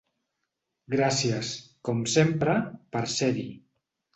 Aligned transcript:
Gràcies, 0.93 1.51
com 1.89 2.01
sempre, 2.17 2.57
per 2.97 3.07
ser-hi. 3.19 3.49